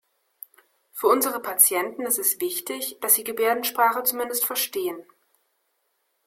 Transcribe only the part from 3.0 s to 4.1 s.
dass Sie Gebärdensprache